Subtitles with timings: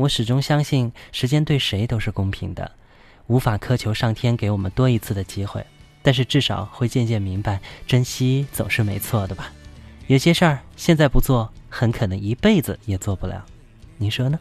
[0.00, 2.72] 我始终相信，时间对谁都是公平的，
[3.26, 5.64] 无法苛求上天给我们多一次的机会，
[6.00, 9.52] 但是至少会渐渐明白，珍惜总是没错的吧。
[10.06, 13.44] 有些事儿现在不做，很可能一辈子也做不了。
[13.98, 14.40] 你说呢？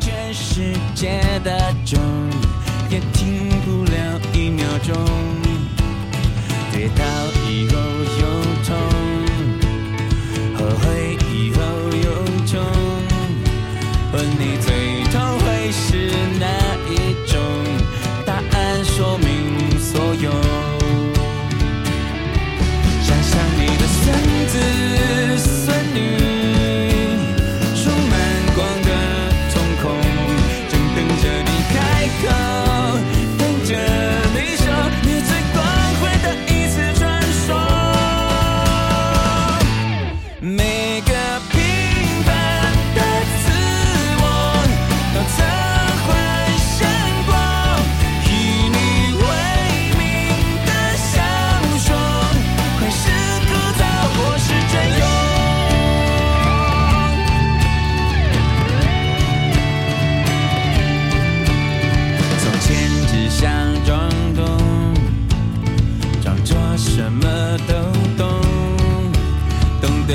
[0.00, 2.00] 全世界的钟，
[2.90, 5.45] 也停不了一秒钟。
[14.16, 16.35] 问你最痛会是？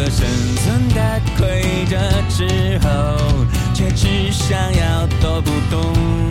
[0.01, 1.95] 可生存的规则
[2.27, 2.89] 之后，
[3.71, 6.30] 却只想要躲不动。